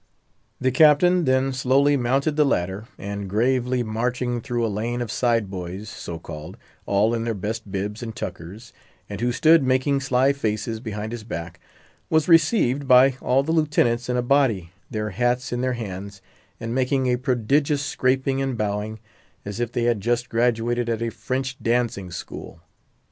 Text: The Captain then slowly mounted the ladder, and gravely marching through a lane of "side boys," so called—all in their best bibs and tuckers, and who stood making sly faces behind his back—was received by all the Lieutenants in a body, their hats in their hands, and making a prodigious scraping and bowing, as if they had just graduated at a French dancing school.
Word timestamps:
The 0.59 0.71
Captain 0.71 1.25
then 1.25 1.53
slowly 1.53 1.95
mounted 1.95 2.35
the 2.35 2.43
ladder, 2.43 2.85
and 2.97 3.29
gravely 3.29 3.83
marching 3.83 4.41
through 4.41 4.65
a 4.65 4.67
lane 4.75 4.99
of 4.99 5.11
"side 5.11 5.47
boys," 5.47 5.89
so 5.89 6.17
called—all 6.17 7.13
in 7.13 7.23
their 7.23 7.35
best 7.35 7.71
bibs 7.71 8.01
and 8.01 8.15
tuckers, 8.15 8.73
and 9.07 9.21
who 9.21 9.31
stood 9.31 9.61
making 9.61 9.99
sly 9.99 10.33
faces 10.33 10.79
behind 10.79 11.11
his 11.11 11.23
back—was 11.23 12.27
received 12.27 12.87
by 12.87 13.15
all 13.21 13.43
the 13.43 13.51
Lieutenants 13.51 14.09
in 14.09 14.17
a 14.17 14.23
body, 14.23 14.71
their 14.89 15.11
hats 15.11 15.53
in 15.53 15.61
their 15.61 15.73
hands, 15.73 16.19
and 16.59 16.73
making 16.73 17.05
a 17.05 17.15
prodigious 17.17 17.83
scraping 17.85 18.41
and 18.41 18.57
bowing, 18.57 18.97
as 19.45 19.59
if 19.59 19.71
they 19.71 19.83
had 19.83 20.01
just 20.01 20.29
graduated 20.29 20.89
at 20.89 21.03
a 21.03 21.11
French 21.11 21.61
dancing 21.61 22.09
school. 22.09 22.59